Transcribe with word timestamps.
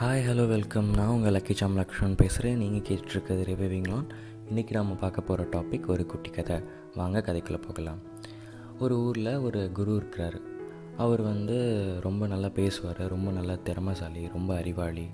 Hi 0.00 0.22
hello 0.28 0.48
welcome 0.48 0.94
நான் 0.94 1.06
உங்கள் 1.06 1.34
lucky 1.34 1.52
சாம் 1.52 1.76
லக்ஷ்மன் 1.76 2.14
பேசுகிறேன் 2.14 2.56
நீங்கள் 2.56 2.96
கேட்டுருக்கிறது 2.96 3.42
ரிவைவிங் 3.48 4.04
இன்றைக்கி 4.50 4.70
நம்ம 4.70 4.94
பார்க்க 4.94 5.20
போகிற 5.20 5.48
டாபிக் 5.48 5.86
ஒரு 5.86 6.06
குட்டி 6.06 6.30
கதை. 6.30 6.60
வாங்க 6.94 7.18
கதைக்குள்ளே 7.18 7.62
போகலாம். 7.66 7.98
ஒரு 8.78 8.98
ஊரில் 8.98 9.36
ஒரு 9.36 9.70
குரு 9.72 9.96
இருக்கிறார். 9.96 10.40
அவர் 10.96 11.20
வந்து 11.20 11.56
ரொம்ப 12.02 12.26
நல்லா 12.26 12.48
பேசுவார் 12.48 13.08
ரொம்ப 13.08 13.30
நல்லா 13.30 13.54
திறமைசாலி 13.54 14.28
ரொம்ப 14.28 14.56
அறிவாளி 14.56 15.06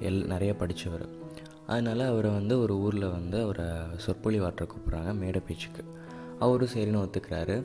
எல் 0.00 0.26
நிறைய 0.26 0.56
படித்தவர் 0.56 1.08
அதனால் 1.66 2.00
அவரை 2.00 2.30
வந்து 2.30 2.60
ஒரு 2.60 2.78
ஊரில் 2.78 3.10
வந்து 3.10 3.42
அவரை 3.42 3.64
சொற்பொழிவாற்ற 4.06 4.68
கூப்பிட்றாங்க 4.68 5.14
மேடை 5.14 5.42
பேச்சுக்கு. 5.46 5.84
அவரும் 6.38 6.68
சரின்னு 6.74 7.08
ஒத்துக்கிறாரு. 7.08 7.64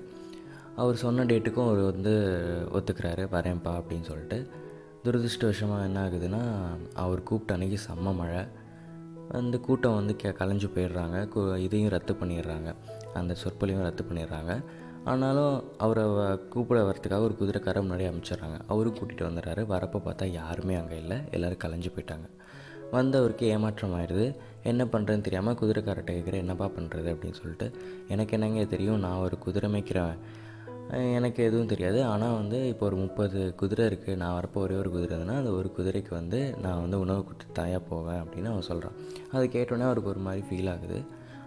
அவர் 0.76 0.96
சொன்ன 0.96 1.26
டேட்டுக்கும் 1.26 1.68
அவர் 1.68 1.92
வந்து 1.92 2.12
ஒத்துக்கிறாரு 2.74 3.28
வரேன்ப்பா 3.32 3.82
அப்படின்னு 3.82 4.02
சொல்லிட்டு. 4.02 4.48
துரதிருஷ்டவசமாக 5.04 5.84
என்ன 5.84 6.08
ஆகுதுன்னா 6.08 6.42
அவர் 6.94 7.24
கூப்பிட்ட 7.24 7.66
அன்றைக்கி 7.66 7.78
செம்ம 7.78 8.16
மழை. 8.16 8.44
அந்த 9.32 9.58
கூட்டம் 9.58 9.96
வந்து 9.96 10.16
கே 10.16 10.30
கலைஞ்சு 10.30 10.70
போயிடுறாங்க. 10.76 11.30
கு- 11.36 11.58
இதையும் 11.58 11.90
ரத்து 11.90 12.14
பண்ணிடுறாங்க. 12.14 12.76
அந்த 13.14 13.36
சொற்பொழிவும் 13.44 13.82
ரத்து 13.82 14.04
பண்ணிடுறாங்க. 14.04 14.64
ஆனாலும் 15.04 15.64
அவரை 15.78 16.06
கூப்பிட 16.50 16.82
வரத்துக்காக 16.82 17.20
ஒரு 17.20 17.36
குதிரைக்காரை 17.40 17.82
முன்னாடி 17.82 18.12
அமைச்சிடுறாங்க. 18.12 18.60
அவரும் 18.68 18.96
கூட்டிகிட்டு 18.96 19.22
வந்துடுறாரு. 19.22 19.66
வரப்போ 19.66 20.02
பார்த்தா 20.06 20.26
யாருமே 20.26 20.76
அங்கே 20.76 20.98
இல்லை. 20.98 21.18
எல்லோரும் 21.32 21.58
கலைஞ்சு 21.58 21.92
போயிட்டாங்க. 21.96 22.30
வந்தவருக்கு 22.92 23.48
ஏமாற்றம் 23.48 24.00
ஆயிடுது. 24.00 24.36
என்ன 24.64 24.86
பண்ணுறதுன்னு 24.86 25.22
தெரியாமல் 25.22 25.56
குதிரைக்காரர்கிட்ட 25.56 26.12
கேட்குறேன் 26.12 26.34
என்னப்பா 26.34 26.66
பண்ணுறது 26.66 27.18
அப்படின்னு 27.18 27.34
சொல்லிட்டு 27.34 27.72
எனக்கு 28.08 28.40
என்னங்க 28.40 28.66
தெரியும்? 28.66 29.00
நான் 29.00 29.18
ஒரு 29.18 29.38
குதிரை 29.38 29.74
மேய்க்கிறேன் 29.74 30.18
எனக்கு 30.90 31.44
எதுவும் 31.44 31.68
தெரியாது. 31.68 32.04
ஆனால் 32.04 32.34
வந்து 32.34 32.68
இப்போ 32.68 32.86
ஒரு 32.86 32.96
முப்பது 32.96 33.56
குதிரை 33.56 33.86
இருக்குது 33.86 34.16
நான் 34.16 34.36
வரப்போ 34.40 34.56
ஒரே 34.56 34.76
ஒரு 34.76 34.90
குதிரை 34.90 35.18
இருந்ததுன்னா 35.18 35.38
அந்த 35.38 35.52
ஒரு 35.52 35.72
குதிரைக்கு 35.78 36.10
வந்து 36.10 36.56
நான் 36.62 36.82
வந்து 36.82 37.00
உணவு 37.00 37.24
கொடுத்து 37.24 37.46
தாயாக 37.54 37.84
போவேன் 37.90 38.22
அப்படின்னு 38.24 38.46
அவன் 38.46 38.62
சொல்கிறான் 38.62 38.94
அது 39.32 39.46
கேட்டோன்னே 39.46 39.82
அவருக்கு 39.82 40.10
ஒரு 40.10 40.20
மாதிரி 40.20 40.44
ஃபீல் 40.50 40.70
ஆகுது. 40.70 41.04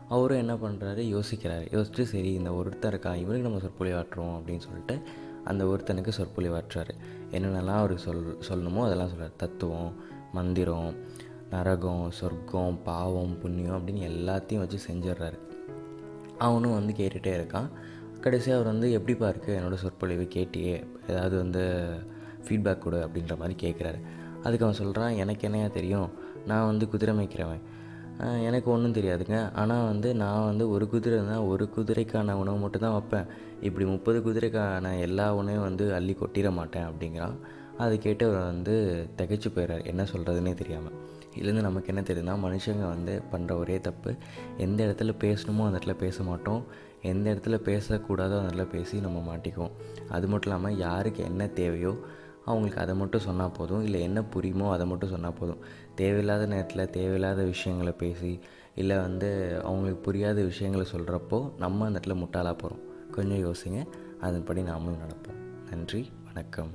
அவரும் 0.09 0.39
என்ன 0.39 0.55
பண்ணுறாரு 0.55 1.03
யோசிக்கிறாரு. 1.15 1.65
யோசிச்சுட்டு 1.75 2.03
சரி 2.03 2.33
இந்த 2.33 2.53
ஒருத்தன் 2.53 2.93
இருக்கான். 2.93 3.17
இவனுக்கு 3.17 3.48
நம்ம 3.48 3.95
ஆட்டுறோம் 4.01 4.34
அப்படின்னு 4.39 4.59
சொல்லிட்டு 4.59 5.01
அந்த 5.45 5.65
ஒருத்தனுக்கு 5.65 6.12
சொற்பொழிவாற்றுறாரு 6.19 6.95
என்னென்னலாம் 7.31 7.81
அவருக்கு 7.83 8.05
சொல் 8.05 8.39
சொல்லணுமோ 8.48 8.84
அதெல்லாம் 8.84 9.09
சொல்கிறார் 9.09 9.37
தத்துவம் 9.37 9.93
மந்திரம் 10.33 10.95
நரகம் 11.50 12.11
சொர்க்கம் 12.11 12.83
பாவம் 12.83 13.39
புண்ணியம் 13.41 13.77
அப்படின்னு 13.78 14.03
எல்லாத்தையும் 14.12 14.59
வச்சு 14.59 14.78
செஞ்சிடுறாரு. 14.89 15.39
அவனும் 16.39 16.73
வந்து 16.73 16.93
கேட்டுகிட்டே 16.93 17.34
இருக்கான். 17.39 17.69
கடைசியாக 18.27 18.58
அவர் 18.58 18.72
வந்து 18.72 18.88
எப்படிப்பா 18.98 19.27
இருக்குது 19.32 19.56
என்னோடய 19.58 19.80
சொற்பொழிவு 19.84 20.24
கேட்டியே. 20.36 20.77
ஏதாவது 21.10 21.34
வந்து 21.42 21.64
ஃபீட்பேக் 22.44 22.84
கொடு 22.84 22.98
அப்படின்ற 23.06 23.34
மாதிரி 23.42 23.55
கேட்குறாரு. 23.64 24.00
அதுக்கு 24.44 24.64
அவன் 24.66 24.80
சொல்கிறான் 24.80 25.19
எனக்கு 25.22 25.44
என்னையா 25.48 25.69
தெரியும்? 25.78 26.10
நான் 26.50 26.69
வந்து 26.70 26.84
குதிரை 26.92 27.12
மேய்க்கிறவன். 27.19 27.62
எனக்கு 28.48 28.69
ஒன்றும் 28.74 28.97
தெரியாதுங்க. 28.98 29.38
ஆனால் 29.60 29.88
வந்து 29.91 30.08
நான் 30.22 30.47
வந்து 30.50 30.64
ஒரு 30.74 30.84
குதிரை 30.92 31.19
தான் 31.30 31.47
ஒரு 31.52 31.64
குதிரைக்கான 31.77 32.36
உணவு 32.42 32.58
மட்டும் 32.58 32.84
தான் 32.84 32.94
வைப்பேன். 32.97 33.27
இப்படி 33.69 33.86
முப்பது 33.92 34.20
குதிரைக்கான 34.27 34.92
எல்லா 35.06 35.27
உணவையும் 35.41 35.66
வந்து 35.69 35.86
அள்ளி 35.98 36.14
கொட்டிட 36.20 36.50
மாட்டேன் 36.58 36.88
அப்படிங்கிறான். 36.91 37.36
அது 37.84 37.94
கேட்டு 38.04 38.24
அவர் 38.28 38.50
வந்து 38.52 38.74
திகைச்சு 39.16 39.48
போயிடுறாரு 39.56 39.84
என்ன 39.92 40.02
சொல்கிறதுனே 40.12 40.54
தெரியாமல் 40.62 40.97
இதுலேருந்து 41.39 41.67
நமக்கு 41.69 41.92
என்ன 41.95 42.03
தெரியுதுன்னா 42.09 42.34
மனுஷங்க 42.47 42.89
வந்து 42.89 43.23
பண்ணுற 43.33 43.59
ஒரே 43.59 43.81
தப்பு. 43.81 44.15
எந்த 44.56 44.81
இடத்துல 44.84 45.12
பேசணுமோ 45.20 45.65
அந்த 45.67 45.78
இடத்துல 45.78 45.95
பேச 45.95 46.23
மாட்டோம். 46.23 46.62
எந்த 47.03 47.34
இடத்துல 47.34 47.56
பேசக்கூடாதோ 47.69 48.37
அந்த 48.39 48.51
இடத்துல 48.53 48.67
பேசி 48.69 49.01
நம்ம 49.01 49.37
மாட்டிக்குவோம். 49.37 49.75
அது 50.09 50.28
மட்டும் 50.28 50.53
இல்லாமல் 50.53 50.78
யாருக்கு 50.78 51.25
என்ன 51.25 51.48
தேவையோ 51.48 51.93
அவங்களுக்கு 52.45 52.81
அதை 52.81 52.95
மட்டும் 52.95 53.20
சொன்னால் 53.20 53.51
போதும். 53.51 53.83
இல்லை 53.83 54.01
என்ன 54.01 54.20
புரியுமோ 54.34 54.70
அதை 54.70 54.87
மட்டும் 54.87 55.11
சொன்னால் 55.11 55.33
போதும். 55.33 55.59
தேவையில்லாத 55.95 56.47
நேரத்தில் 56.47 56.91
தேவையில்லாத 56.91 57.43
விஷயங்களை 57.43 57.93
பேசி 57.93 58.41
இல்லை 58.75 58.97
வந்து 58.97 59.31
அவங்களுக்கு 59.65 60.00
புரியாத 60.00 60.43
விஷயங்களை 60.43 60.87
சொல்கிறப்போ 60.93 61.39
நம்ம 61.59 61.87
அந்த 61.87 61.98
இடத்துல 61.98 62.17
முட்டாளாக 62.17 62.59
போகிறோம் 62.59 62.83
கொஞ்சம் 63.11 63.43
யோசிங்க. 63.47 63.87
அதன்படி 64.21 64.62
நாமளும் 64.62 65.03
நடப்போம். 65.05 65.41
நன்றி 65.71 66.10
வணக்கம். 66.25 66.71